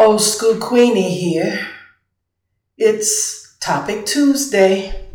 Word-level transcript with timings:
Old 0.00 0.22
School 0.22 0.56
Queenie 0.56 1.14
here. 1.14 1.68
It's 2.78 3.58
Topic 3.58 4.06
Tuesday, 4.06 5.10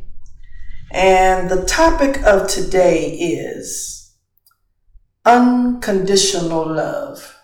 and 0.91 1.49
the 1.49 1.65
topic 1.65 2.21
of 2.21 2.47
today 2.47 3.09
is 3.09 4.13
unconditional 5.25 6.67
love. 6.67 7.35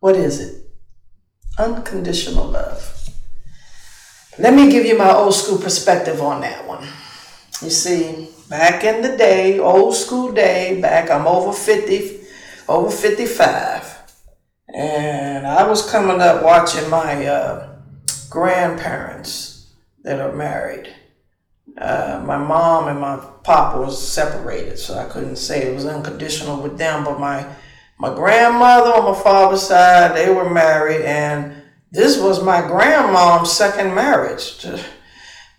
What 0.00 0.16
is 0.16 0.40
it? 0.40 0.70
Unconditional 1.58 2.46
love. 2.46 3.06
Let 4.38 4.54
me 4.54 4.70
give 4.70 4.86
you 4.86 4.96
my 4.96 5.12
old 5.12 5.34
school 5.34 5.58
perspective 5.58 6.22
on 6.22 6.40
that 6.40 6.66
one. 6.66 6.88
You 7.60 7.68
see, 7.68 8.30
back 8.48 8.82
in 8.82 9.02
the 9.02 9.14
day, 9.14 9.58
old 9.58 9.94
school 9.94 10.32
day, 10.32 10.80
back 10.80 11.10
I'm 11.10 11.26
over 11.26 11.52
50, 11.52 12.20
over 12.66 12.90
55 12.90 13.91
and 14.74 15.46
I 15.46 15.68
was 15.68 15.88
coming 15.90 16.20
up 16.20 16.42
watching 16.42 16.88
my 16.88 17.26
uh, 17.26 17.76
grandparents 18.30 19.72
that 20.02 20.20
are 20.20 20.32
married. 20.32 20.92
Uh, 21.78 22.22
my 22.24 22.38
mom 22.38 22.88
and 22.88 23.00
my 23.00 23.16
pop 23.44 23.76
was 23.76 24.06
separated, 24.06 24.78
so 24.78 24.98
I 24.98 25.04
couldn't 25.04 25.36
say 25.36 25.62
it 25.62 25.74
was 25.74 25.86
unconditional 25.86 26.62
with 26.62 26.78
them. 26.78 27.04
But 27.04 27.20
my 27.20 27.46
my 27.98 28.14
grandmother 28.14 28.90
on 28.90 29.12
my 29.12 29.22
father's 29.22 29.62
side, 29.62 30.16
they 30.16 30.32
were 30.32 30.50
married, 30.50 31.02
and 31.02 31.62
this 31.90 32.18
was 32.18 32.42
my 32.42 32.60
grandmom's 32.62 33.52
second 33.52 33.94
marriage. 33.94 34.66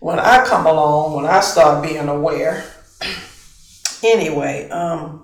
When 0.00 0.18
I 0.18 0.44
come 0.44 0.66
along, 0.66 1.14
when 1.14 1.24
I 1.24 1.40
start 1.40 1.82
being 1.82 2.08
aware. 2.08 2.62
anyway, 4.04 4.68
um, 4.68 5.23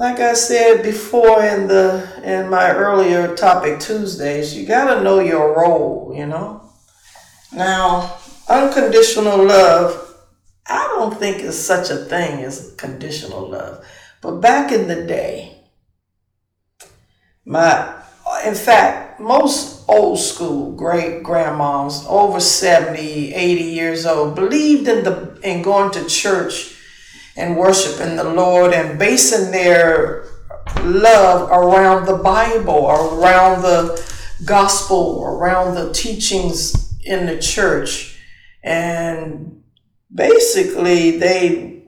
like 0.00 0.18
I 0.18 0.32
said 0.32 0.82
before 0.82 1.44
in 1.44 1.68
the 1.68 2.08
in 2.24 2.48
my 2.48 2.72
earlier 2.72 3.36
topic 3.36 3.80
Tuesdays, 3.80 4.56
you 4.56 4.66
got 4.66 4.94
to 4.94 5.02
know 5.02 5.20
your 5.20 5.54
role, 5.54 6.14
you 6.16 6.26
know. 6.26 6.62
Now, 7.52 8.16
unconditional 8.48 9.44
love, 9.44 10.16
I 10.66 10.86
don't 10.96 11.14
think 11.18 11.42
is 11.42 11.62
such 11.62 11.90
a 11.90 11.96
thing 11.96 12.42
as 12.42 12.74
conditional 12.78 13.46
love. 13.50 13.84
But 14.22 14.40
back 14.40 14.72
in 14.72 14.88
the 14.88 15.04
day, 15.04 15.66
my 17.44 17.94
in 18.46 18.54
fact, 18.54 19.20
most 19.20 19.84
old 19.86 20.18
school 20.18 20.72
great 20.72 21.22
grandmoms 21.22 22.06
over 22.08 22.40
70, 22.40 23.34
80 23.34 23.62
years 23.64 24.06
old 24.06 24.34
believed 24.34 24.88
in 24.88 25.04
the 25.04 25.38
in 25.42 25.60
going 25.60 25.90
to 25.90 26.06
church 26.06 26.69
and 27.40 27.56
worshiping 27.56 28.16
the 28.16 28.24
Lord 28.24 28.74
and 28.74 28.98
basing 28.98 29.50
their 29.50 30.26
love 30.82 31.50
around 31.50 32.06
the 32.06 32.16
Bible, 32.16 32.88
around 32.90 33.62
the 33.62 34.00
gospel, 34.44 35.24
around 35.24 35.74
the 35.74 35.92
teachings 35.92 36.94
in 37.04 37.26
the 37.26 37.38
church. 37.38 38.18
And 38.62 39.62
basically, 40.14 41.18
they 41.18 41.82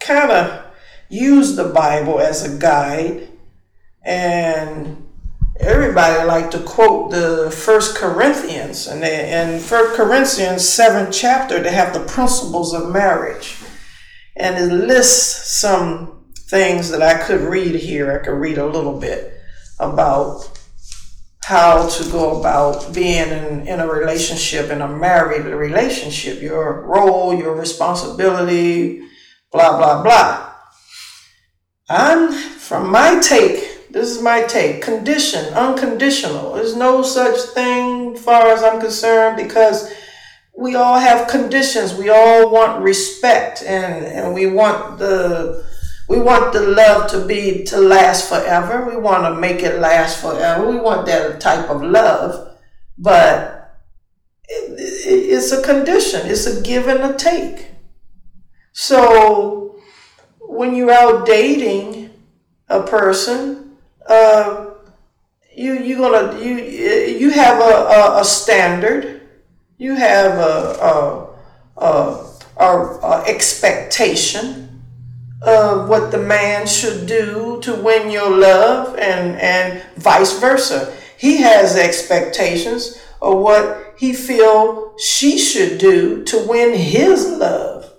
kind 0.00 0.30
of 0.30 0.64
use 1.10 1.54
the 1.54 1.68
Bible 1.68 2.18
as 2.18 2.42
a 2.42 2.58
guide. 2.58 3.28
And 4.02 5.06
everybody 5.60 6.24
like 6.24 6.50
to 6.52 6.60
quote 6.60 7.10
the 7.10 7.50
First 7.50 7.96
Corinthians. 7.96 8.88
And 8.88 9.04
in 9.04 9.60
First 9.60 9.96
Corinthians 9.96 10.62
7th 10.62 11.12
chapter, 11.12 11.62
they 11.62 11.72
have 11.72 11.92
the 11.92 12.04
principles 12.06 12.72
of 12.72 12.90
marriage 12.90 13.56
and 14.36 14.56
it 14.56 14.72
lists 14.74 15.60
some 15.60 16.24
things 16.36 16.90
that 16.90 17.02
I 17.02 17.24
could 17.26 17.40
read 17.40 17.74
here. 17.74 18.12
I 18.12 18.24
could 18.24 18.38
read 18.38 18.58
a 18.58 18.66
little 18.66 18.98
bit 18.98 19.32
about 19.78 20.50
how 21.44 21.88
to 21.88 22.10
go 22.10 22.40
about 22.40 22.94
being 22.94 23.28
in, 23.28 23.66
in 23.68 23.80
a 23.80 23.86
relationship, 23.86 24.70
in 24.70 24.80
a 24.80 24.88
married 24.88 25.44
relationship, 25.44 26.40
your 26.40 26.86
role, 26.86 27.34
your 27.34 27.54
responsibility, 27.54 29.02
blah, 29.52 29.76
blah, 29.76 30.02
blah. 30.02 30.52
I'm, 31.88 32.32
from 32.32 32.90
my 32.90 33.20
take, 33.20 33.90
this 33.90 34.08
is 34.08 34.22
my 34.22 34.42
take, 34.44 34.82
condition, 34.82 35.52
unconditional. 35.52 36.54
There's 36.54 36.74
no 36.74 37.02
such 37.02 37.38
thing, 37.50 38.16
far 38.16 38.48
as 38.48 38.62
I'm 38.62 38.80
concerned, 38.80 39.36
because 39.36 39.92
we 40.56 40.76
all 40.76 40.98
have 40.98 41.28
conditions. 41.28 41.94
We 41.94 42.10
all 42.10 42.50
want 42.50 42.82
respect 42.82 43.62
and, 43.62 44.04
and 44.04 44.34
we 44.34 44.46
want 44.46 44.98
the 44.98 45.64
we 46.08 46.20
want 46.20 46.52
the 46.52 46.60
love 46.60 47.10
to 47.12 47.26
be 47.26 47.64
to 47.64 47.78
last 47.78 48.28
forever. 48.28 48.84
We 48.88 48.96
want 48.96 49.24
to 49.24 49.40
make 49.40 49.62
it 49.62 49.80
last 49.80 50.20
forever. 50.20 50.68
We 50.68 50.78
want 50.78 51.06
that 51.06 51.40
type 51.40 51.70
of 51.70 51.82
love. 51.82 52.56
But 52.98 53.80
it, 54.44 54.78
it, 54.78 55.32
it's 55.32 55.50
a 55.50 55.62
condition. 55.62 56.26
It's 56.26 56.46
a 56.46 56.60
give 56.60 56.88
and 56.88 57.00
a 57.00 57.16
take. 57.16 57.68
So 58.72 59.80
when 60.40 60.76
you're 60.76 60.92
out 60.92 61.26
dating 61.26 62.10
a 62.68 62.82
person, 62.82 63.76
uh, 64.06 64.66
you 65.56 65.74
you 65.78 65.96
gonna 65.96 66.38
you 66.38 66.56
you 66.56 67.30
have 67.30 67.60
a, 67.60 67.62
a, 67.62 68.20
a 68.20 68.24
standard 68.24 69.13
you 69.84 69.94
have 69.94 70.38
a, 70.38 71.34
a, 71.76 71.84
a, 72.56 72.64
a, 72.64 73.24
expectation 73.26 74.82
of 75.42 75.90
what 75.90 76.10
the 76.10 76.18
man 76.18 76.66
should 76.66 77.06
do 77.06 77.60
to 77.60 77.74
win 77.74 78.10
your 78.10 78.30
love 78.30 78.96
and, 78.96 79.38
and 79.38 79.82
vice 79.96 80.40
versa. 80.40 80.96
He 81.18 81.36
has 81.42 81.76
expectations 81.76 82.98
of 83.20 83.38
what 83.40 83.94
he 83.98 84.14
feel 84.14 84.96
she 84.98 85.38
should 85.38 85.76
do 85.76 86.24
to 86.24 86.38
win 86.48 86.74
his 86.74 87.28
love. 87.28 87.92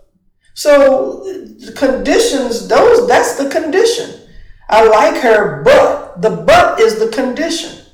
So 0.55 1.23
the 1.23 1.73
conditions, 1.73 2.67
those 2.67 3.07
that's 3.07 3.37
the 3.37 3.49
condition. 3.49 4.21
I 4.69 4.87
like 4.87 5.21
her, 5.21 5.61
but 5.63 6.19
the 6.19 6.31
but 6.31 6.79
is 6.79 6.97
the 6.97 7.09
condition. 7.09 7.85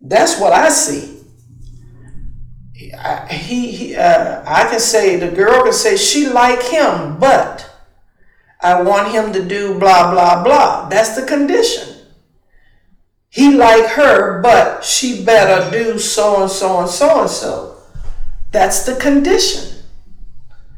That's 0.00 0.40
what 0.40 0.52
I 0.52 0.68
see. 0.70 1.23
He, 3.30 3.70
he 3.70 3.96
uh, 3.96 4.42
I 4.46 4.68
can 4.70 4.80
say 4.80 5.16
the 5.16 5.30
girl 5.30 5.62
can 5.62 5.72
say 5.72 5.96
she 5.96 6.28
like 6.28 6.62
him, 6.62 7.18
but 7.18 7.70
I 8.60 8.80
want 8.82 9.12
him 9.12 9.32
to 9.32 9.44
do 9.44 9.78
blah 9.78 10.10
blah 10.10 10.42
blah. 10.42 10.88
That's 10.88 11.14
the 11.16 11.26
condition. 11.26 11.94
He 13.28 13.54
like 13.56 13.86
her, 13.90 14.40
but 14.40 14.84
she 14.84 15.24
better 15.24 15.70
do 15.70 15.98
so 15.98 16.42
and 16.42 16.50
so 16.50 16.80
and 16.80 16.88
so 16.88 17.22
and 17.22 17.30
so. 17.30 17.76
That's 18.52 18.86
the 18.86 18.94
condition. 18.94 19.82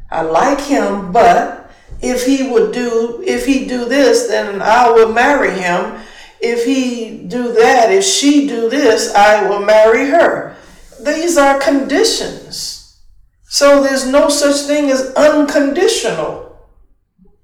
I 0.09 0.23
like 0.23 0.59
him, 0.59 1.11
but 1.11 1.71
if 2.01 2.25
he 2.25 2.49
would 2.49 2.73
do 2.73 3.23
if 3.25 3.45
he 3.45 3.67
do 3.67 3.85
this, 3.85 4.27
then 4.27 4.61
I 4.61 4.89
will 4.89 5.13
marry 5.13 5.51
him. 5.51 6.01
If 6.41 6.65
he 6.65 7.23
do 7.27 7.53
that, 7.53 7.91
if 7.91 8.03
she 8.03 8.47
do 8.47 8.69
this, 8.69 9.13
I 9.15 9.47
will 9.47 9.61
marry 9.63 10.09
her. 10.09 10.56
These 10.99 11.37
are 11.37 11.59
conditions. 11.59 13.01
So 13.43 13.81
there's 13.83 14.05
no 14.05 14.29
such 14.29 14.67
thing 14.67 14.89
as 14.89 15.13
unconditional, 15.15 16.57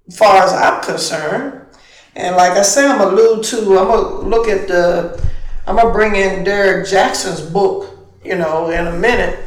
as 0.07 0.17
far 0.17 0.43
as 0.43 0.51
I'm 0.51 0.83
concerned. 0.83 1.61
And 2.15 2.35
like 2.35 2.51
I 2.51 2.61
said, 2.61 2.85
I'm 2.85 3.01
allude 3.01 3.43
to, 3.45 3.57
I'm 3.79 3.87
gonna 3.87 4.27
look 4.27 4.47
at 4.47 4.67
the, 4.67 5.23
I'm 5.65 5.77
gonna 5.77 5.91
bring 5.91 6.15
in 6.15 6.43
Derrick 6.43 6.85
Jaxn's 6.87 7.41
book, 7.41 7.97
you 8.23 8.35
know, 8.35 8.69
in 8.69 8.87
a 8.87 8.97
minute. 8.97 9.39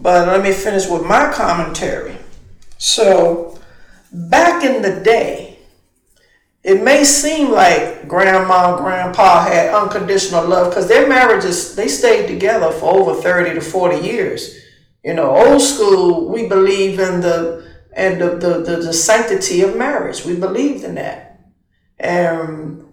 But 0.00 0.28
let 0.28 0.42
me 0.42 0.52
finish 0.52 0.88
with 0.88 1.04
my 1.04 1.32
commentary. 1.32 2.16
So, 2.78 3.58
back 4.12 4.64
in 4.64 4.82
the 4.82 5.00
day, 5.00 5.47
it 6.68 6.82
may 6.82 7.02
seem 7.02 7.50
like 7.50 8.06
grandma 8.06 8.74
and 8.74 8.84
grandpa 8.84 9.42
had 9.42 9.72
unconditional 9.72 10.46
love 10.46 10.68
because 10.68 10.86
their 10.86 11.08
marriages 11.08 11.74
they 11.74 11.88
stayed 11.88 12.26
together 12.26 12.70
for 12.70 12.92
over 12.92 13.14
30 13.22 13.54
to 13.54 13.60
40 13.62 14.06
years. 14.06 14.54
You 15.02 15.14
know 15.14 15.34
old 15.34 15.62
school 15.62 16.28
we 16.28 16.46
believe 16.46 17.00
in 17.00 17.22
the 17.22 17.66
and 17.94 18.20
the, 18.20 18.36
the, 18.36 18.58
the, 18.60 18.76
the 18.82 18.92
sanctity 18.92 19.62
of 19.62 19.78
marriage. 19.78 20.26
We 20.26 20.36
believed 20.36 20.84
in 20.84 20.96
that. 20.96 21.40
And 21.98 22.84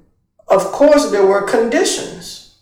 of 0.48 0.63
course 0.71 1.12
there 1.12 1.25
were 1.25 1.45
conditions. 1.45 2.56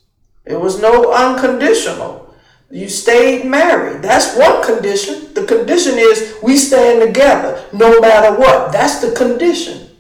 It 0.46 0.60
was 0.60 0.82
no 0.82 1.14
unconditional. 1.14 2.34
You 2.72 2.90
stayed 2.90 3.46
married. 3.46 4.02
That's 4.02 4.36
one 4.36 4.66
condition. 4.66 5.32
The 5.36 5.46
condition 5.46 5.94
is 5.96 6.38
we 6.42 6.58
stand 6.58 7.06
together 7.06 7.64
no 7.72 8.02
matter 8.02 8.36
what. 8.36 8.72
That's 8.72 9.00
the 9.00 9.12
condition 9.12 9.92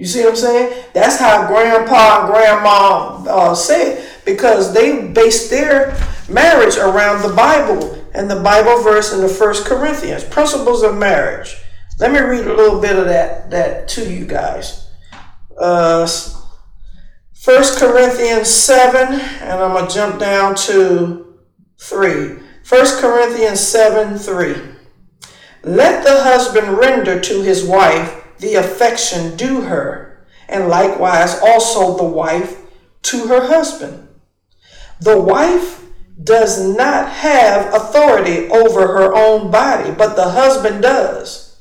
you 0.00 0.06
see 0.06 0.20
what 0.20 0.30
I'm 0.30 0.36
saying? 0.36 0.84
That's 0.94 1.18
how 1.18 1.46
grandpa 1.46 2.22
and 2.22 2.32
grandma 2.32 3.22
uh, 3.28 3.54
said 3.54 4.08
because 4.24 4.72
they 4.72 5.08
based 5.08 5.50
their 5.50 5.94
marriage 6.26 6.78
around 6.78 7.20
the 7.20 7.34
Bible 7.34 8.02
and 8.14 8.30
the 8.30 8.40
Bible 8.40 8.82
verse 8.82 9.12
in 9.12 9.20
the 9.20 9.28
First 9.28 9.66
Corinthians, 9.66 10.24
principles 10.24 10.82
of 10.82 10.96
marriage. 10.96 11.54
Let 11.98 12.12
me 12.12 12.20
read 12.20 12.46
a 12.46 12.54
little 12.54 12.80
bit 12.80 12.96
of 12.96 13.04
that 13.04 13.50
that 13.50 13.88
to 13.88 14.10
you 14.10 14.24
guys. 14.24 14.88
Uh, 15.58 16.08
First 17.34 17.78
Corinthians 17.78 18.48
seven, 18.48 19.20
and 19.20 19.52
I'm 19.52 19.74
gonna 19.74 19.90
jump 19.90 20.18
down 20.18 20.54
to 20.54 21.36
3. 21.78 22.38
1 22.66 23.00
Corinthians 23.02 23.60
7 23.60 24.16
3. 24.16 24.54
Let 25.62 26.04
the 26.04 26.22
husband 26.22 26.78
render 26.78 27.20
to 27.20 27.42
his 27.42 27.66
wife 27.66 28.19
the 28.40 28.54
affection 28.54 29.36
due 29.36 29.62
her, 29.62 30.26
and 30.48 30.68
likewise 30.68 31.38
also 31.40 31.96
the 31.96 32.04
wife 32.04 32.56
to 33.02 33.26
her 33.28 33.46
husband. 33.46 34.08
The 35.00 35.20
wife 35.20 35.82
does 36.22 36.66
not 36.76 37.08
have 37.08 37.72
authority 37.72 38.48
over 38.48 38.80
her 38.88 39.14
own 39.14 39.50
body, 39.50 39.90
but 39.90 40.16
the 40.16 40.30
husband 40.30 40.82
does. 40.82 41.58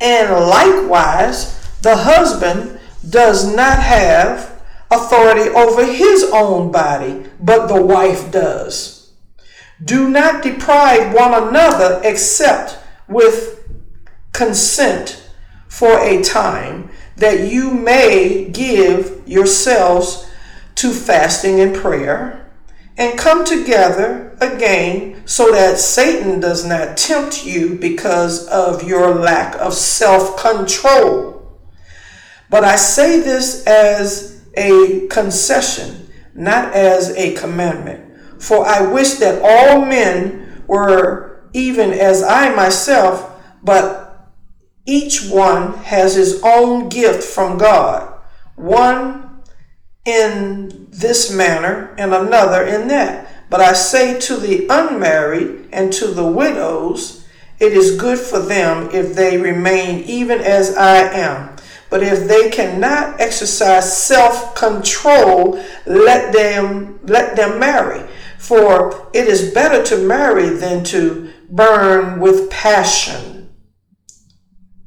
And 0.00 0.30
likewise, 0.30 1.68
the 1.82 1.96
husband 1.96 2.78
does 3.08 3.54
not 3.54 3.78
have 3.78 4.62
authority 4.90 5.50
over 5.50 5.84
his 5.84 6.30
own 6.32 6.70
body, 6.70 7.26
but 7.40 7.66
the 7.66 7.82
wife 7.82 8.30
does. 8.30 9.12
Do 9.84 10.08
not 10.08 10.42
deprive 10.42 11.12
one 11.12 11.34
another 11.34 12.00
except 12.04 12.78
with 13.08 13.68
consent 14.32 15.25
for 15.76 15.98
a 16.00 16.22
time, 16.22 16.88
that 17.16 17.52
you 17.52 17.70
may 17.70 18.48
give 18.48 19.22
yourselves 19.26 20.26
to 20.74 20.90
fasting 20.90 21.60
and 21.60 21.76
prayer, 21.76 22.50
and 22.96 23.18
come 23.18 23.44
together 23.44 24.34
again 24.40 25.20
so 25.26 25.52
that 25.52 25.78
Satan 25.78 26.40
does 26.40 26.64
not 26.64 26.96
tempt 26.96 27.44
you 27.44 27.74
because 27.74 28.46
of 28.48 28.84
your 28.84 29.16
lack 29.16 29.54
of 29.56 29.74
self 29.74 30.38
control. 30.38 31.60
But 32.48 32.64
I 32.64 32.76
say 32.76 33.20
this 33.20 33.66
as 33.66 34.42
a 34.56 35.06
concession, 35.08 36.08
not 36.34 36.72
as 36.72 37.10
a 37.10 37.34
commandment. 37.34 38.18
For 38.40 38.66
I 38.66 38.80
wish 38.80 39.16
that 39.16 39.42
all 39.42 39.84
men 39.84 40.62
were 40.66 41.46
even 41.52 41.92
as 41.92 42.22
I 42.22 42.54
myself, 42.54 43.42
but 43.62 44.05
each 44.86 45.28
one 45.28 45.74
has 45.78 46.14
his 46.14 46.40
own 46.42 46.88
gift 46.88 47.22
from 47.22 47.58
God, 47.58 48.18
one 48.54 49.42
in 50.04 50.86
this 50.90 51.32
manner 51.32 51.94
and 51.98 52.14
another 52.14 52.62
in 52.62 52.88
that. 52.88 53.28
But 53.50 53.60
I 53.60 53.72
say 53.72 54.18
to 54.20 54.36
the 54.36 54.66
unmarried 54.70 55.68
and 55.72 55.92
to 55.94 56.06
the 56.08 56.26
widows, 56.26 57.24
it 57.58 57.72
is 57.72 57.96
good 57.96 58.18
for 58.18 58.38
them 58.38 58.90
if 58.92 59.14
they 59.14 59.36
remain 59.36 60.04
even 60.04 60.40
as 60.40 60.76
I 60.76 60.98
am. 60.98 61.56
But 61.88 62.02
if 62.02 62.28
they 62.28 62.50
cannot 62.50 63.20
exercise 63.20 63.96
self-control, 63.96 65.62
let 65.86 66.32
them 66.32 66.98
let 67.04 67.36
them 67.36 67.60
marry. 67.60 68.08
For 68.38 69.08
it 69.14 69.28
is 69.28 69.52
better 69.52 69.82
to 69.84 70.06
marry 70.06 70.48
than 70.50 70.84
to 70.84 71.32
burn 71.48 72.20
with 72.20 72.50
passion. 72.50 73.35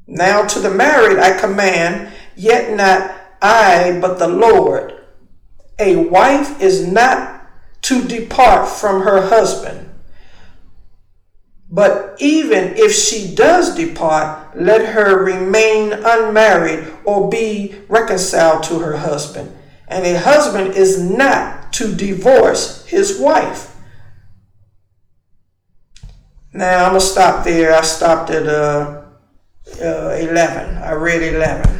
Now 0.09 0.43
to 0.47 0.59
the 0.59 0.71
married 0.71 1.19
I 1.19 1.39
command, 1.39 2.11
yet 2.35 2.75
not 2.75 3.15
I, 3.41 3.99
but 4.01 4.17
the 4.17 4.27
Lord. 4.27 4.95
A 5.77 5.95
wife 5.97 6.59
is 6.61 6.85
not 6.85 7.45
to 7.83 8.03
depart 8.03 8.67
from 8.67 9.03
her 9.03 9.27
husband. 9.27 9.87
But 11.69 12.15
even 12.19 12.75
if 12.75 12.91
she 12.91 13.35
does 13.35 13.75
depart, 13.75 14.59
let 14.59 14.93
her 14.93 15.23
remain 15.23 15.93
unmarried 15.93 16.91
or 17.05 17.29
be 17.29 17.75
reconciled 17.87 18.63
to 18.63 18.79
her 18.79 18.97
husband. 18.97 19.55
And 19.87 20.05
a 20.05 20.17
husband 20.17 20.73
is 20.73 20.99
not 20.99 21.71
to 21.73 21.93
divorce 21.93 22.83
his 22.87 23.19
wife. 23.19 23.75
Now 26.51 26.85
I'm 26.85 26.89
gonna 26.89 26.99
stop 26.99 27.45
there. 27.45 27.75
I 27.75 27.81
stopped 27.81 28.31
at 28.31 28.47
uh, 28.47 28.98
uh, 29.81 30.15
11. 30.19 30.77
I 30.77 30.91
read 30.93 31.21
11. 31.21 31.79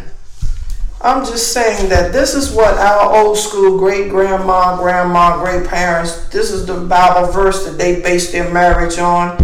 I'm 1.02 1.26
just 1.26 1.54
saying 1.54 1.90
that 1.90 2.12
this 2.12 2.36
is 2.36 2.52
what 2.52 2.78
our 2.78 3.16
old 3.16 3.38
school 3.38 3.78
great 3.78 4.10
grandma, 4.10 4.76
grandma, 4.76 5.42
great 5.42 5.66
parents. 5.66 6.28
This 6.28 6.52
is 6.52 6.66
the 6.66 6.82
Bible 6.82 7.32
verse 7.32 7.66
that 7.66 7.78
they 7.78 8.02
based 8.02 8.34
their 8.34 8.52
marriage 8.52 8.98
on. 8.98 9.38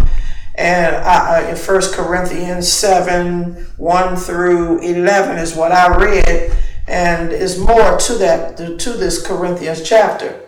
And 0.56 0.96
I, 0.96 1.50
in 1.50 1.56
1 1.56 1.80
Corinthians 1.92 2.70
7 2.70 3.66
1 3.76 4.16
through 4.16 4.80
11 4.80 5.38
is 5.38 5.54
what 5.54 5.72
I 5.72 5.96
read, 5.96 6.52
and 6.86 7.32
is 7.32 7.58
more 7.58 7.96
to 7.98 8.14
that 8.14 8.56
to 8.56 8.90
this 8.92 9.26
Corinthians 9.26 9.82
chapter. 9.86 10.40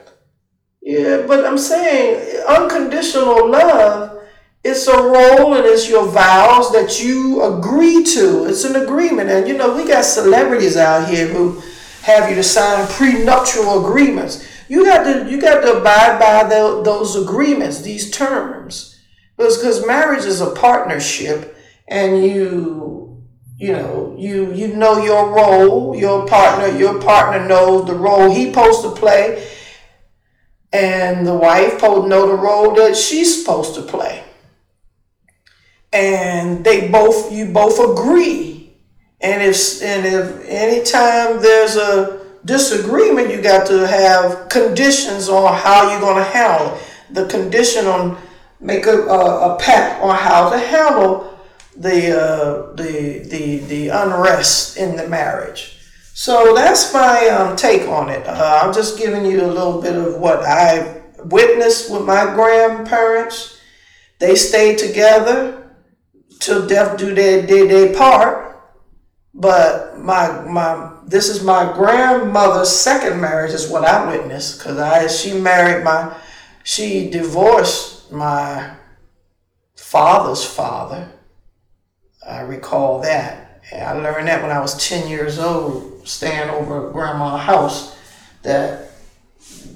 Yeah, 0.82 1.24
but 1.26 1.44
I'm 1.44 1.58
saying 1.58 2.42
unconditional 2.48 3.50
love 3.50 4.17
it's 4.64 4.86
a 4.88 4.96
role 4.96 5.54
and 5.54 5.64
it's 5.64 5.88
your 5.88 6.06
vows 6.06 6.72
that 6.72 7.02
you 7.02 7.42
agree 7.42 8.02
to. 8.04 8.46
It's 8.46 8.64
an 8.64 8.76
agreement. 8.76 9.30
And 9.30 9.46
you 9.46 9.56
know, 9.56 9.76
we 9.76 9.86
got 9.86 10.04
celebrities 10.04 10.76
out 10.76 11.08
here 11.08 11.28
who 11.28 11.62
have 12.02 12.28
you 12.28 12.34
to 12.36 12.42
sign 12.42 12.86
prenuptial 12.88 13.84
agreements. 13.84 14.46
You 14.68 14.84
got 14.84 15.04
to 15.04 15.30
you 15.30 15.40
got 15.40 15.60
to 15.60 15.78
abide 15.78 16.18
by 16.18 16.48
the, 16.48 16.82
those 16.82 17.16
agreements, 17.16 17.82
these 17.82 18.10
terms. 18.10 18.96
Because 19.36 19.86
marriage 19.86 20.24
is 20.24 20.40
a 20.40 20.50
partnership 20.50 21.56
and 21.86 22.24
you 22.24 23.24
you 23.56 23.72
know, 23.72 24.14
you 24.16 24.52
you 24.52 24.76
know 24.76 25.02
your 25.02 25.34
role, 25.34 25.96
your 25.96 26.26
partner, 26.26 26.68
your 26.78 27.00
partner 27.00 27.44
knows 27.46 27.86
the 27.86 27.94
role 27.94 28.30
he's 28.30 28.54
supposed 28.54 28.82
to 28.82 28.90
play, 28.90 29.48
and 30.72 31.26
the 31.26 31.34
wife 31.34 31.80
know 31.82 32.28
the 32.28 32.36
role 32.36 32.74
that 32.74 32.96
she's 32.96 33.40
supposed 33.40 33.74
to 33.74 33.82
play 33.82 34.22
and 35.92 36.64
they 36.64 36.88
both 36.88 37.32
you 37.32 37.46
both 37.46 37.78
agree. 37.78 38.72
And 39.20 39.42
if 39.42 39.82
and 39.82 40.06
if 40.06 40.44
anytime 40.46 41.40
there's 41.40 41.76
a 41.76 42.26
disagreement 42.44 43.30
you 43.30 43.42
got 43.42 43.66
to 43.66 43.86
have 43.86 44.48
conditions 44.48 45.28
on 45.28 45.54
how 45.54 45.90
you're 45.90 46.00
going 46.00 46.16
to 46.16 46.30
handle 46.30 46.74
it. 46.74 46.82
the 47.10 47.26
condition 47.26 47.86
on 47.86 48.16
make 48.60 48.86
a, 48.86 49.02
a, 49.02 49.54
a 49.54 49.58
pact 49.58 50.02
on 50.02 50.16
how 50.16 50.50
to 50.50 50.58
handle 50.58 51.38
the 51.76 52.16
uh, 52.16 52.72
the 52.74 53.26
the 53.28 53.58
the 53.66 53.88
unrest 53.88 54.76
in 54.76 54.96
the 54.96 55.08
marriage. 55.08 55.74
So 56.14 56.52
that's 56.54 56.92
my 56.92 57.28
um, 57.28 57.56
take 57.56 57.88
on 57.88 58.08
it. 58.08 58.26
Uh, 58.26 58.60
i'm 58.62 58.72
just 58.72 58.98
giving 58.98 59.24
you 59.24 59.44
a 59.44 59.46
little 59.46 59.80
bit 59.80 59.94
of 59.96 60.18
what 60.20 60.42
i 60.44 61.00
witnessed 61.24 61.90
with 61.90 62.04
my 62.04 62.24
grandparents. 62.34 63.60
They 64.18 64.34
stayed 64.34 64.78
together 64.78 65.67
till 66.40 66.66
death 66.66 66.98
do 66.98 67.14
their, 67.14 67.42
their, 67.42 67.66
their 67.66 67.96
part. 67.96 68.60
But 69.34 69.98
my 69.98 70.40
my 70.42 70.92
this 71.06 71.28
is 71.28 71.42
my 71.42 71.72
grandmother's 71.72 72.70
second 72.70 73.20
marriage 73.20 73.52
is 73.52 73.68
what 73.68 73.84
I 73.84 74.10
witnessed 74.10 74.58
because 74.58 74.78
I 74.78 75.06
she 75.06 75.38
married 75.38 75.84
my 75.84 76.16
she 76.64 77.08
divorced 77.08 78.10
my 78.10 78.74
father's 79.76 80.44
father. 80.44 81.08
I 82.26 82.40
recall 82.40 83.00
that. 83.02 83.62
I 83.72 83.92
learned 83.92 84.28
that 84.28 84.42
when 84.42 84.50
I 84.50 84.60
was 84.60 84.76
10 84.86 85.08
years 85.08 85.38
old, 85.38 86.06
staying 86.06 86.50
over 86.50 86.86
at 86.86 86.92
grandma's 86.92 87.42
house, 87.42 87.96
that 88.42 88.90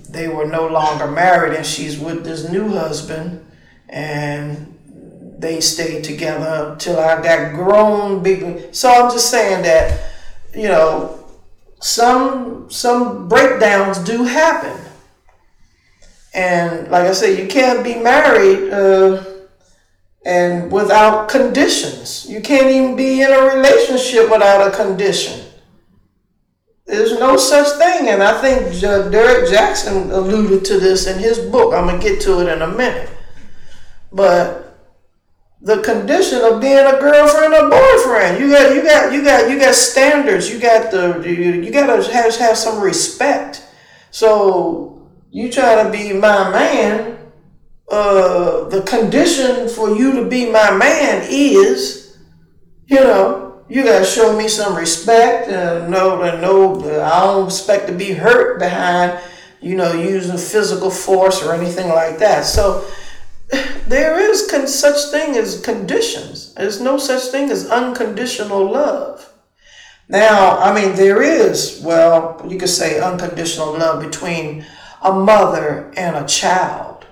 they 0.09 0.29
were 0.29 0.47
no 0.47 0.67
longer 0.67 1.07
married 1.07 1.57
and 1.57 1.65
she's 1.65 1.99
with 1.99 2.25
this 2.25 2.49
new 2.49 2.69
husband 2.69 3.45
and 3.89 4.79
they 5.43 5.61
stayed 5.61 6.05
together 6.05 6.77
till 6.79 6.99
I 6.99 7.21
got 7.21 7.53
grown 7.53 8.23
big. 8.23 8.73
So 8.75 8.89
I'm 8.91 9.11
just 9.11 9.29
saying 9.29 9.65
that, 9.65 10.13
you 10.55 10.69
know, 10.69 11.19
some 11.81 12.71
some 12.71 13.29
breakdowns 13.29 13.99
do 13.99 14.23
happen, 14.23 14.81
and 16.33 16.89
like 16.91 17.05
I 17.05 17.13
said, 17.13 17.39
you 17.39 17.49
can't 17.49 17.83
be 17.83 17.97
married 17.97 18.73
uh, 18.73 19.25
and 20.25 20.71
without 20.71 21.29
conditions. 21.29 22.25
You 22.31 22.41
can't 22.41 22.71
even 22.71 22.95
be 22.95 23.23
in 23.23 23.33
a 23.33 23.43
relationship 23.43 24.31
without 24.31 24.67
a 24.67 24.71
condition. 24.71 25.45
There's 26.87 27.19
no 27.19 27.37
such 27.37 27.79
thing, 27.79 28.09
and 28.09 28.23
I 28.23 28.41
think 28.41 28.81
Derrick 28.81 29.49
Jaxn 29.51 30.13
alluded 30.13 30.65
to 30.67 30.79
this 30.79 31.09
in 31.09 31.19
his 31.19 31.39
book. 31.39 31.75
I'm 31.75 31.87
gonna 31.87 32.01
get 32.01 32.21
to 32.23 32.41
it 32.41 32.49
in 32.49 32.63
a 32.63 32.69
minute, 32.69 33.11
but 34.13 34.62
the 35.63 35.81
condition 35.83 36.43
of 36.43 36.61
being 36.61 36.77
a 36.77 36.99
girlfriend 36.99 37.55
or 37.55 37.71
boyfriend. 37.71 38.41
You 38.41 38.51
got 38.51 38.75
you 38.75 38.83
got 38.83 39.13
you 39.13 39.25
got 39.25 39.51
you 39.51 39.59
got 39.59 39.75
standards. 39.75 40.53
You 40.53 40.59
got 40.59 40.91
the 40.91 41.23
you, 41.25 41.63
you 41.63 41.71
got 41.71 41.87
to 41.87 42.13
have 42.13 42.35
have 42.37 42.57
some 42.57 42.81
respect. 42.81 43.65
So 44.11 45.09
you 45.31 45.51
try 45.51 45.83
to 45.83 45.91
be 45.91 46.13
my 46.13 46.51
man. 46.51 47.19
Uh, 47.89 48.69
the 48.69 48.83
condition 48.83 49.69
for 49.69 49.95
you 49.95 50.13
to 50.13 50.25
be 50.27 50.51
my 50.51 50.71
man 50.71 51.27
is, 51.29 52.17
you 52.87 52.97
know, 52.99 53.63
you 53.69 53.85
gotta 53.85 54.05
show 54.05 54.37
me 54.37 54.49
some 54.49 54.75
respect 54.75 55.49
and 55.49 55.91
know 55.91 56.23
that 56.23 56.41
no, 56.41 56.81
I 57.03 57.21
don't 57.21 57.47
expect 57.47 57.87
to 57.89 57.93
be 57.93 58.13
hurt 58.13 58.59
behind, 58.59 59.21
you 59.61 59.77
know, 59.77 59.93
using 59.93 60.39
physical 60.39 60.91
force 60.91 61.43
or 61.43 61.53
anything 61.53 61.89
like 61.89 62.19
that. 62.19 62.47
So 62.47 62.87
there 63.87 64.19
is 64.19 64.51
con- 64.51 64.67
such 64.67 65.11
thing 65.11 65.37
as 65.37 65.61
conditions. 65.61 66.55
There's 66.55 66.81
no 66.81 66.99
such 66.99 67.25
thing 67.31 67.51
as 67.51 67.69
unconditional 67.69 68.71
love. 68.71 69.33
Now, 70.09 70.59
I 70.59 70.75
mean, 70.75 70.95
there 70.95 71.23
is, 71.23 71.81
well, 71.85 72.45
you 72.49 72.59
could 72.59 72.69
say 72.69 73.01
unconditional 73.01 73.73
love 73.79 74.03
between 74.03 74.67
a 75.03 75.13
mother 75.13 75.93
and 75.97 76.17
a 76.17 76.27
child. 76.27 77.07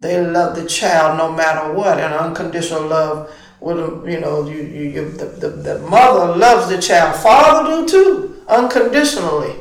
They 0.00 0.20
love 0.24 0.56
the 0.56 0.66
child 0.66 1.18
no 1.18 1.32
matter 1.32 1.72
what, 1.72 1.98
and 1.98 2.12
unconditional 2.12 2.86
love 2.86 3.34
with 3.60 3.78
you 4.06 4.20
know, 4.20 4.46
you, 4.46 4.62
you, 4.62 4.82
you 4.90 5.10
the, 5.12 5.24
the, 5.24 5.48
the 5.48 5.78
mother 5.80 6.36
loves 6.36 6.68
the 6.68 6.80
child. 6.80 7.16
Father 7.16 7.86
do 7.86 7.88
too, 7.88 8.42
unconditionally. 8.48 9.56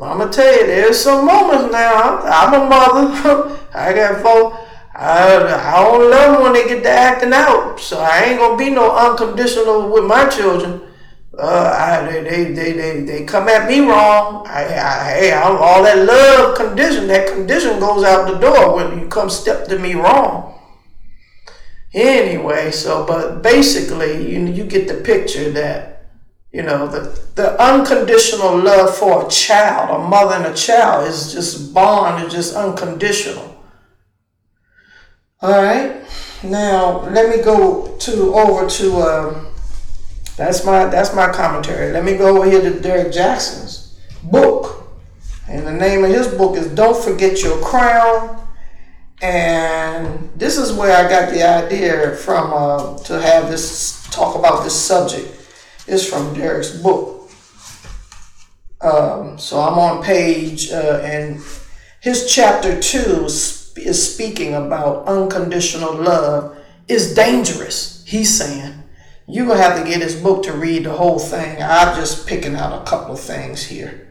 I'm 0.00 0.18
gonna 0.18 0.32
tell 0.32 0.60
you, 0.60 0.66
there's 0.66 0.98
some 0.98 1.26
moments 1.26 1.72
now. 1.72 2.20
I'm 2.20 2.54
a 2.54 2.66
mother. 2.66 3.58
I 3.74 3.92
got 3.92 4.22
four. 4.22 4.59
I, 5.00 5.72
I 5.72 5.82
don't 5.82 6.10
love 6.10 6.32
them 6.34 6.42
when 6.42 6.52
they 6.52 6.68
get 6.68 6.82
to 6.82 6.90
acting 6.90 7.32
out. 7.32 7.80
So 7.80 7.98
I 7.98 8.24
ain't 8.24 8.38
gonna 8.38 8.58
be 8.58 8.68
no 8.68 8.94
unconditional 8.94 9.90
with 9.90 10.04
my 10.04 10.28
children. 10.28 10.82
Uh, 11.38 11.74
I, 11.74 12.04
they, 12.04 12.22
they, 12.22 12.52
they, 12.52 12.72
they, 12.72 13.00
they 13.00 13.24
come 13.24 13.48
at 13.48 13.66
me 13.66 13.80
wrong. 13.80 14.46
I, 14.46 14.64
I, 14.64 15.10
hey, 15.14 15.32
I'm, 15.32 15.56
all 15.56 15.82
that 15.84 16.04
love 16.06 16.54
condition, 16.54 17.06
that 17.06 17.28
condition 17.28 17.80
goes 17.80 18.04
out 18.04 18.30
the 18.30 18.38
door 18.38 18.76
when 18.76 18.98
you 18.98 19.08
come 19.08 19.30
step 19.30 19.66
to 19.68 19.78
me 19.78 19.94
wrong. 19.94 20.58
Anyway, 21.94 22.70
so, 22.70 23.06
but 23.06 23.42
basically, 23.42 24.30
you, 24.30 24.44
you 24.46 24.64
get 24.64 24.86
the 24.86 25.02
picture 25.02 25.50
that, 25.52 26.10
you 26.52 26.62
know, 26.62 26.86
the, 26.86 27.18
the 27.36 27.58
unconditional 27.62 28.58
love 28.58 28.94
for 28.94 29.26
a 29.26 29.30
child, 29.30 29.98
a 29.98 30.06
mother 30.06 30.34
and 30.34 30.46
a 30.46 30.54
child, 30.54 31.08
is 31.08 31.32
just 31.32 31.72
bond, 31.72 32.26
is 32.26 32.32
just 32.32 32.54
unconditional. 32.54 33.59
All 35.42 35.52
right, 35.52 36.04
now 36.42 37.00
let 37.08 37.34
me 37.34 37.42
go 37.42 37.96
to 37.96 38.34
over 38.34 38.68
to. 38.68 38.96
Uh, 38.98 39.44
that's 40.36 40.66
my 40.66 40.84
that's 40.84 41.14
my 41.14 41.32
commentary. 41.32 41.92
Let 41.92 42.04
me 42.04 42.18
go 42.18 42.36
over 42.36 42.50
here 42.50 42.60
to 42.60 42.78
Derrick 42.78 43.08
Jaxn's 43.10 43.98
book. 44.22 44.86
And 45.48 45.66
the 45.66 45.72
name 45.72 46.04
of 46.04 46.10
his 46.10 46.28
book 46.28 46.58
is 46.58 46.66
Don't 46.68 47.02
Forget 47.02 47.42
Your 47.42 47.58
Crown. 47.64 48.46
And 49.22 50.30
this 50.36 50.58
is 50.58 50.74
where 50.74 50.94
I 50.94 51.08
got 51.08 51.32
the 51.32 51.42
idea 51.42 52.16
from 52.16 52.52
uh, 52.52 52.98
to 53.04 53.18
have 53.18 53.50
this 53.50 54.06
talk 54.10 54.36
about 54.38 54.62
this 54.62 54.78
subject. 54.78 55.26
It's 55.86 56.06
from 56.06 56.34
Derrick's 56.34 56.76
book. 56.76 57.30
Um, 58.82 59.38
so 59.38 59.58
I'm 59.58 59.78
on 59.78 60.02
page, 60.02 60.70
uh, 60.70 61.00
and 61.02 61.40
his 62.02 62.30
chapter 62.30 62.78
two 62.78 63.30
is 63.76 64.14
speaking 64.14 64.54
about 64.54 65.06
unconditional 65.06 65.94
love 65.94 66.56
is 66.88 67.14
dangerous. 67.14 68.04
He's 68.06 68.36
saying 68.36 68.82
you're 69.26 69.46
going 69.46 69.58
to 69.58 69.64
have 69.64 69.78
to 69.82 69.88
get 69.88 70.02
his 70.02 70.20
book 70.20 70.42
to 70.44 70.52
read 70.52 70.84
the 70.84 70.92
whole 70.92 71.18
thing. 71.18 71.62
I'm 71.62 71.94
just 71.96 72.26
picking 72.26 72.56
out 72.56 72.82
a 72.82 72.84
couple 72.84 73.14
of 73.14 73.20
things 73.20 73.62
here. 73.62 74.08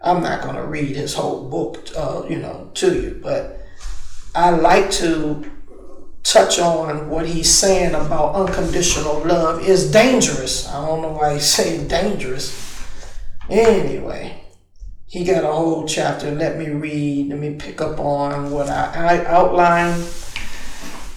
I'm 0.00 0.22
not 0.22 0.42
going 0.42 0.54
to 0.54 0.64
read 0.64 0.94
his 0.94 1.14
whole 1.14 1.48
book, 1.50 1.88
uh, 1.96 2.22
you 2.28 2.38
know, 2.38 2.70
to 2.74 2.94
you, 2.94 3.20
but 3.20 3.60
I 4.34 4.50
like 4.50 4.92
to 4.92 5.50
touch 6.22 6.60
on 6.60 7.08
what 7.08 7.26
he's 7.26 7.52
saying 7.52 7.94
about 7.94 8.34
unconditional 8.34 9.24
love 9.24 9.66
is 9.66 9.90
dangerous. 9.90 10.68
I 10.68 10.86
don't 10.86 11.02
know 11.02 11.12
why 11.12 11.34
he's 11.34 11.46
saying 11.56 11.88
dangerous. 11.88 12.64
Anyway, 13.50 14.44
he 15.08 15.24
got 15.24 15.42
a 15.42 15.52
whole 15.52 15.86
chapter. 15.86 16.30
Let 16.30 16.58
me 16.58 16.68
read. 16.68 17.30
Let 17.30 17.38
me 17.38 17.54
pick 17.54 17.80
up 17.80 17.98
on 17.98 18.50
what 18.50 18.68
I, 18.68 19.16
I 19.16 20.04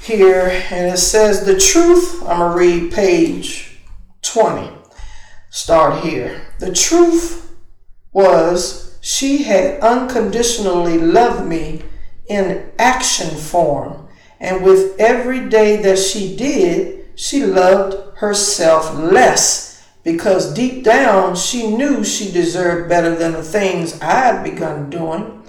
here, 0.01 0.63
and 0.71 0.93
it 0.93 0.97
says 0.97 1.45
the 1.45 1.59
truth. 1.59 2.23
I'm 2.23 2.39
going 2.39 2.51
to 2.51 2.57
read 2.57 2.93
page 2.93 3.81
20. 4.21 4.71
Start 5.49 6.03
here. 6.03 6.41
The 6.59 6.73
truth 6.73 7.53
was 8.13 8.97
she 9.01 9.43
had 9.43 9.81
unconditionally 9.81 10.97
loved 10.97 11.45
me 11.45 11.81
in 12.29 12.71
action 12.79 13.35
form, 13.37 14.07
and 14.39 14.63
with 14.63 14.97
every 14.99 15.49
day 15.49 15.75
that 15.81 15.99
she 15.99 16.33
did, 16.37 17.09
she 17.15 17.45
loved 17.45 18.17
herself 18.19 18.95
less 18.95 19.70
because 20.03 20.53
deep 20.53 20.83
down 20.83 21.35
she 21.35 21.67
knew 21.67 22.03
she 22.03 22.31
deserved 22.31 22.89
better 22.89 23.15
than 23.15 23.33
the 23.33 23.43
things 23.43 23.99
I 24.01 24.11
had 24.11 24.43
begun 24.43 24.89
doing. 24.89 25.43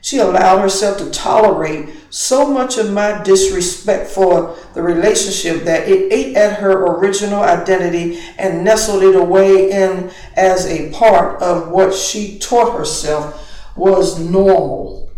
She 0.00 0.18
allowed 0.18 0.60
herself 0.60 0.98
to 0.98 1.10
tolerate 1.10 1.88
so 2.10 2.52
much 2.52 2.76
of 2.76 2.92
my 2.92 3.22
disrespect 3.22 4.10
for 4.10 4.54
the 4.74 4.82
relationship 4.82 5.64
that 5.64 5.88
it 5.88 6.12
ate 6.12 6.36
at 6.36 6.60
her 6.60 6.84
original 6.98 7.42
identity 7.42 8.20
and 8.36 8.62
nestled 8.62 9.02
it 9.02 9.16
away 9.16 9.70
in 9.70 10.10
as 10.36 10.66
a 10.66 10.90
part 10.90 11.40
of 11.40 11.70
what 11.70 11.94
she 11.94 12.38
taught 12.38 12.76
herself 12.76 13.50
was 13.76 14.18
normal. 14.18 15.10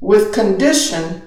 With 0.00 0.34
condition, 0.34 1.22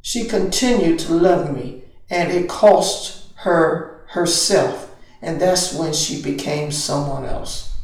she 0.00 0.24
continued 0.24 1.00
to 1.00 1.12
love 1.12 1.52
me, 1.52 1.82
and 2.08 2.30
it 2.30 2.48
cost 2.48 3.32
her 3.38 4.04
herself. 4.10 4.83
And 5.24 5.40
that's 5.40 5.72
when 5.72 5.94
she 5.94 6.20
became 6.20 6.70
someone 6.70 7.24
else. 7.24 7.74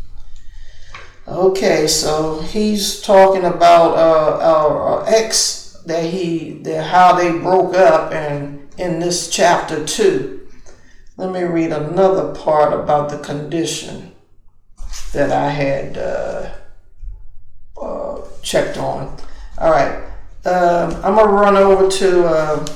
Okay, 1.26 1.86
so 1.86 2.40
he's 2.40 3.00
talking 3.00 3.44
about 3.44 3.96
uh, 3.96 4.44
our, 4.44 4.78
our 4.78 5.04
ex 5.08 5.80
that 5.86 6.04
he 6.04 6.50
that 6.64 6.88
how 6.88 7.14
they 7.14 7.30
broke 7.30 7.74
up, 7.74 8.12
and 8.12 8.68
in 8.76 8.98
this 8.98 9.30
chapter 9.30 9.84
two. 9.84 10.48
Let 11.16 11.32
me 11.32 11.42
read 11.42 11.72
another 11.72 12.34
part 12.34 12.72
about 12.72 13.10
the 13.10 13.18
condition 13.18 14.12
that 15.12 15.30
I 15.30 15.50
had 15.50 15.96
uh, 15.96 16.50
uh, 17.80 18.22
checked 18.42 18.76
on. 18.76 19.16
All 19.56 19.70
right, 19.70 20.02
um, 20.44 20.94
I'm 21.04 21.14
gonna 21.14 21.32
run 21.32 21.56
over 21.56 21.88
to 21.88 22.26
uh, 22.26 22.66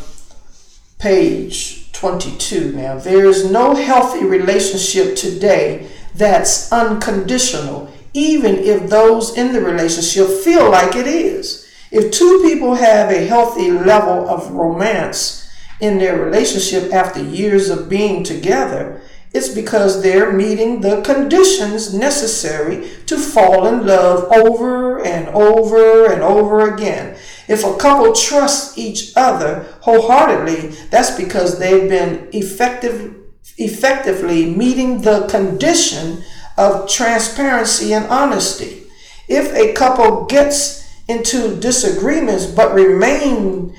page 0.98 1.73
22 2.04 2.72
now. 2.72 2.98
There 2.98 3.24
is 3.24 3.50
no 3.50 3.74
healthy 3.74 4.26
relationship 4.26 5.16
today 5.16 5.88
that's 6.14 6.70
unconditional 6.70 7.90
even 8.12 8.56
if 8.56 8.90
those 8.90 9.34
in 9.38 9.54
the 9.54 9.62
relationship 9.62 10.28
feel 10.28 10.70
like 10.70 10.94
it 10.94 11.06
is. 11.06 11.66
If 11.90 12.12
two 12.12 12.42
people 12.42 12.74
have 12.74 13.10
a 13.10 13.26
healthy 13.26 13.70
level 13.70 14.28
of 14.28 14.50
romance 14.50 15.48
in 15.80 15.96
their 15.96 16.22
relationship 16.22 16.92
after 16.92 17.22
years 17.22 17.70
of 17.70 17.88
being 17.88 18.22
together, 18.22 19.00
it's 19.32 19.48
because 19.48 20.02
they're 20.02 20.30
meeting 20.30 20.82
the 20.82 21.00
conditions 21.00 21.94
necessary 21.94 22.90
to 23.06 23.16
fall 23.16 23.66
in 23.66 23.86
love 23.86 24.30
over 24.30 25.02
and 25.02 25.28
over 25.28 26.12
and 26.12 26.20
over 26.20 26.74
again. 26.74 27.16
If 27.48 27.64
a 27.64 27.76
couple 27.76 28.12
trusts 28.12 28.78
each 28.78 29.12
other 29.16 29.66
wholeheartedly, 29.80 30.68
that's 30.90 31.10
because 31.10 31.58
they've 31.58 31.88
been 31.88 32.28
effective, 32.32 33.14
effectively 33.58 34.46
meeting 34.46 35.02
the 35.02 35.26
condition 35.26 36.22
of 36.56 36.88
transparency 36.88 37.92
and 37.92 38.06
honesty. 38.06 38.84
If 39.28 39.52
a 39.54 39.72
couple 39.74 40.26
gets 40.26 40.84
into 41.08 41.56
disagreements 41.60 42.46
but 42.46 42.74
remain 42.74 43.74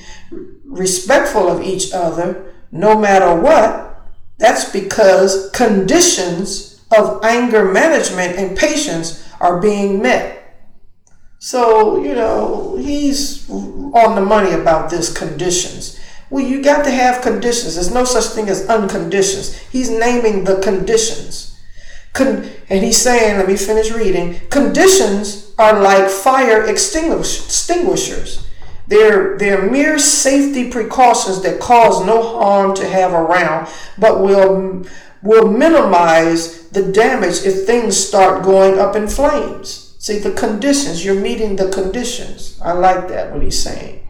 respectful 0.66 1.48
of 1.48 1.64
each 1.64 1.92
other 1.94 2.54
no 2.72 3.00
matter 3.00 3.40
what, 3.40 4.02
that's 4.38 4.70
because 4.72 5.50
conditions 5.52 6.84
of 6.96 7.24
anger 7.24 7.72
management 7.72 8.38
and 8.38 8.58
patience 8.58 9.28
are 9.40 9.62
being 9.62 10.02
met. 10.02 10.35
So, 11.40 12.04
you 12.04 12.16
know, 12.16 12.76
he's 12.78 13.50
on 13.50 14.16
the 14.16 14.22
money 14.22 14.52
about 14.52 14.90
this 14.90 15.16
conditions. 15.16 16.00
Well, 16.30 16.44
you 16.44 16.64
got 16.64 16.84
to 16.86 16.92
have 16.92 17.22
conditions. 17.22 17.76
There's 17.76 17.94
no 17.94 18.04
such 18.04 18.34
thing 18.34 18.50
as 18.50 18.66
unconditions. 18.68 19.54
He's 19.70 19.90
naming 19.90 20.44
the 20.44 20.60
conditions. 20.60 21.60
Con- 22.14 22.50
and 22.70 22.84
he's 22.84 22.98
saying, 22.98 23.38
let 23.38 23.48
me 23.48 23.58
finish 23.58 23.92
reading. 23.92 24.40
Conditions 24.50 25.54
are 25.60 25.82
like 25.82 26.10
fire 26.10 26.64
extinguish- 26.64 27.46
extinguishers. 27.46 28.48
They're, 28.88 29.38
they're 29.38 29.70
mere 29.70 30.00
safety 30.00 30.70
precautions 30.72 31.42
that 31.44 31.60
cause 31.60 32.06
no 32.06 32.22
harm 32.40 32.76
to 32.76 32.88
have 32.88 33.14
around, 33.14 33.68
but 33.98 34.22
will, 34.22 34.86
will 35.22 35.52
minimize 35.52 36.70
the 36.70 36.92
damage 36.92 37.44
if 37.46 37.66
things 37.66 37.98
start 37.98 38.44
going 38.44 38.80
up 38.80 38.96
in 38.96 39.08
flames. 39.08 39.85
See, 40.06 40.20
the 40.20 40.34
conditions, 40.34 41.04
you're 41.04 41.20
meeting 41.20 41.56
the 41.56 41.68
conditions. 41.72 42.60
I 42.62 42.74
like 42.74 43.08
that, 43.08 43.34
what 43.34 43.42
he's 43.42 43.60
saying. 43.60 44.08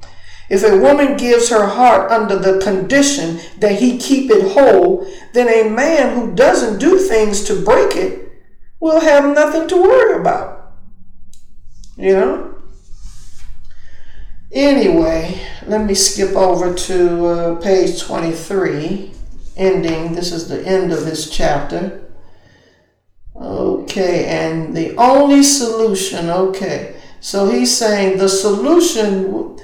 If 0.50 0.62
a 0.66 0.78
woman 0.78 1.16
gives 1.16 1.48
her 1.48 1.68
heart 1.68 2.12
under 2.12 2.38
the 2.38 2.60
condition 2.60 3.40
that 3.60 3.80
he 3.80 3.98
keep 3.98 4.30
it 4.30 4.52
whole, 4.52 5.10
then 5.32 5.48
a 5.48 5.70
man 5.70 6.14
who 6.14 6.36
doesn't 6.36 6.80
do 6.80 7.00
things 7.00 7.46
to 7.46 7.64
break 7.64 7.96
it 7.96 8.30
will 8.82 9.00
have 9.00 9.34
nothing 9.34 9.70
to 9.70 9.82
worry 9.82 10.20
about. 10.20 10.74
You 11.96 12.12
know? 12.12 12.56
Anyway, 14.52 15.40
let 15.66 15.86
me 15.86 15.94
skip 15.94 16.36
over 16.36 16.74
to 16.74 17.26
uh, 17.26 17.56
page 17.62 18.02
23, 18.02 19.14
ending. 19.56 20.14
This 20.14 20.34
is 20.34 20.50
the 20.50 20.62
end 20.68 20.92
of 20.92 21.06
this 21.06 21.30
chapter. 21.30 22.05
Okay, 23.36 24.26
and 24.26 24.76
the 24.76 24.96
only 24.96 25.44
solution, 25.44 26.30
okay. 26.30 26.96
So 27.20 27.50
he's 27.50 27.76
saying 27.76 28.18
the 28.18 28.30
solution, 28.30 29.58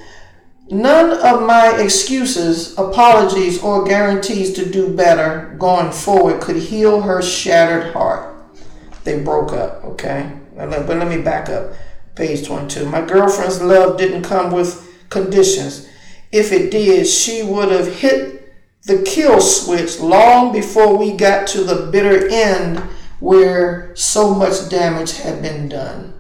none 0.69 1.11
of 1.25 1.43
my 1.47 1.79
excuses, 1.79 2.77
apologies, 2.77 3.61
or 3.61 3.85
guarantees 3.85 4.53
to 4.53 4.69
do 4.69 4.93
better 4.93 5.55
going 5.57 5.91
forward 5.91 6.41
could 6.41 6.57
heal 6.57 7.01
her 7.01 7.21
shattered 7.21 7.93
heart. 7.93 8.35
They 9.03 9.21
broke 9.23 9.53
up, 9.53 9.83
okay? 9.83 10.31
But 10.55 10.87
let 10.87 11.07
me 11.07 11.21
back 11.21 11.49
up. 11.49 11.73
Page 12.15 12.45
22. 12.45 12.85
My 12.87 13.01
girlfriend's 13.01 13.61
love 13.61 13.97
didn't 13.97 14.23
come 14.23 14.51
with 14.51 15.07
conditions. 15.09 15.87
If 16.31 16.51
it 16.51 16.71
did, 16.71 17.07
she 17.07 17.41
would 17.41 17.71
have 17.71 17.95
hit 17.95 18.53
the 18.83 19.01
kill 19.03 19.39
switch 19.39 19.99
long 19.99 20.51
before 20.51 20.97
we 20.97 21.13
got 21.13 21.47
to 21.47 21.63
the 21.63 21.89
bitter 21.91 22.27
end 22.27 22.81
where 23.21 23.95
so 23.95 24.33
much 24.33 24.67
damage 24.67 25.17
had 25.17 25.41
been 25.41 25.69
done. 25.69 26.11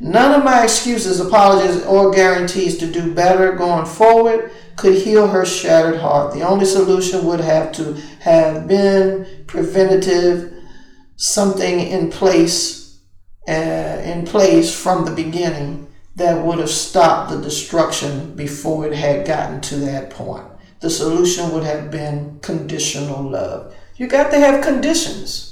None 0.00 0.34
of 0.38 0.44
my 0.44 0.64
excuses, 0.64 1.20
apologies, 1.20 1.84
or 1.84 2.10
guarantees 2.10 2.78
to 2.78 2.90
do 2.90 3.12
better 3.12 3.52
going 3.52 3.86
forward 3.86 4.50
could 4.76 4.94
heal 4.94 5.28
her 5.28 5.44
shattered 5.44 6.00
heart. 6.00 6.32
The 6.32 6.42
only 6.42 6.64
solution 6.64 7.24
would 7.26 7.40
have 7.40 7.72
to 7.72 7.94
have 8.20 8.66
been 8.66 9.44
preventative, 9.46 10.54
something 11.16 11.80
in 11.80 12.10
place, 12.10 12.98
uh, 13.48 14.00
in 14.04 14.24
place 14.24 14.74
from 14.74 15.04
the 15.04 15.10
beginning 15.10 15.88
that 16.16 16.44
would 16.44 16.58
have 16.58 16.70
stopped 16.70 17.30
the 17.30 17.40
destruction 17.40 18.34
before 18.34 18.86
it 18.86 18.94
had 18.94 19.26
gotten 19.26 19.60
to 19.62 19.76
that 19.76 20.10
point. 20.10 20.46
The 20.80 20.90
solution 20.90 21.52
would 21.52 21.64
have 21.64 21.90
been 21.90 22.38
conditional 22.42 23.22
love. 23.22 23.74
You 23.96 24.06
got 24.08 24.30
to 24.30 24.38
have 24.38 24.64
conditions 24.64 25.51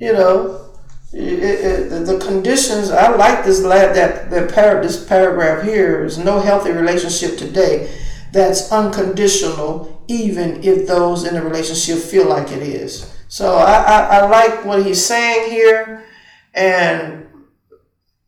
you 0.00 0.12
know, 0.12 0.70
it, 1.12 1.42
it, 1.42 2.06
the 2.06 2.18
conditions. 2.18 2.90
I 2.90 3.14
like 3.14 3.44
this 3.44 3.60
that 3.60 4.30
that 4.30 4.54
par, 4.54 4.82
this 4.82 5.04
paragraph 5.04 5.64
here 5.64 6.04
is 6.04 6.18
no 6.18 6.40
healthy 6.40 6.70
relationship 6.70 7.36
today 7.36 7.90
that's 8.32 8.70
unconditional, 8.72 10.04
even 10.08 10.62
if 10.62 10.86
those 10.86 11.24
in 11.24 11.34
the 11.34 11.42
relationship 11.42 11.98
feel 11.98 12.28
like 12.28 12.50
it 12.50 12.62
is. 12.62 13.12
So 13.28 13.56
I, 13.56 13.74
I, 13.74 13.98
I 14.00 14.26
like 14.26 14.64
what 14.64 14.84
he's 14.84 15.04
saying 15.04 15.50
here, 15.50 16.04
and 16.54 17.26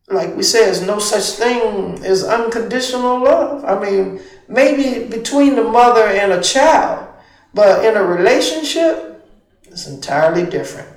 like 0.08 0.36
we 0.36 0.42
said, 0.42 0.66
there's 0.66 0.86
no 0.86 0.98
such 0.98 1.38
thing 1.38 2.04
as 2.04 2.24
unconditional 2.24 3.22
love. 3.22 3.64
I 3.64 3.80
mean, 3.80 4.20
maybe 4.48 5.08
between 5.08 5.56
the 5.56 5.64
mother 5.64 6.06
and 6.06 6.32
a 6.32 6.42
child, 6.42 7.08
but 7.54 7.84
in 7.84 7.96
a 7.96 8.04
relationship, 8.04 9.24
it's 9.64 9.86
entirely 9.86 10.44
different. 10.44 10.91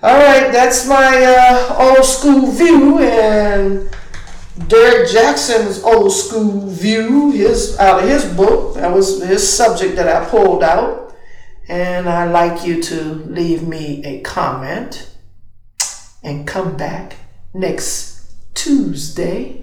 All 0.00 0.16
right, 0.16 0.52
that's 0.52 0.86
my 0.86 1.24
uh, 1.24 1.76
old 1.76 2.04
school 2.04 2.52
view, 2.52 3.00
and 3.00 3.90
Derrick 4.68 5.08
Jaxn's 5.08 5.82
old 5.82 6.12
school 6.12 6.68
view. 6.68 7.32
His 7.32 7.76
out 7.80 8.04
of 8.04 8.08
his 8.08 8.24
book. 8.24 8.76
That 8.76 8.94
was 8.94 9.20
his 9.24 9.52
subject 9.52 9.96
that 9.96 10.06
I 10.06 10.24
pulled 10.30 10.62
out, 10.62 11.16
and 11.66 12.08
I'd 12.08 12.30
like 12.30 12.64
you 12.64 12.80
to 12.80 13.02
leave 13.26 13.66
me 13.66 14.04
a 14.04 14.20
comment 14.20 15.10
and 16.22 16.46
come 16.46 16.76
back 16.76 17.16
next 17.52 18.22
Tuesday 18.54 19.57